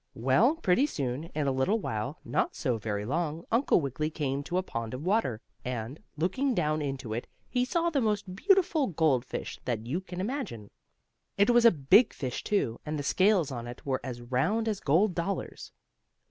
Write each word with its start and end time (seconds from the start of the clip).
Well, 0.15 0.55
pretty 0.55 0.87
soon, 0.87 1.25
in 1.35 1.45
a 1.45 1.51
little 1.51 1.77
while, 1.77 2.17
not 2.25 2.55
so 2.55 2.79
very 2.79 3.05
long, 3.05 3.45
Uncle 3.51 3.79
Wiggily 3.81 4.09
came 4.09 4.41
to 4.45 4.57
a 4.57 4.63
pond 4.63 4.95
of 4.95 5.05
water, 5.05 5.41
and, 5.63 5.99
looking 6.17 6.55
down 6.55 6.81
into 6.81 7.13
it, 7.13 7.27
he 7.47 7.63
saw 7.65 7.91
the 7.91 8.01
most 8.01 8.35
beautiful 8.35 8.87
goldfish 8.87 9.59
that 9.65 9.85
you 9.85 10.01
can 10.01 10.19
imagine. 10.19 10.71
It 11.37 11.51
was 11.51 11.65
a 11.65 11.71
big 11.71 12.13
fish, 12.13 12.43
too, 12.43 12.79
and 12.83 12.97
the 12.97 13.03
scales 13.03 13.51
on 13.51 13.67
it 13.67 13.85
were 13.85 14.01
as 14.03 14.21
round 14.23 14.67
as 14.67 14.79
gold 14.79 15.13
dollars. 15.13 15.71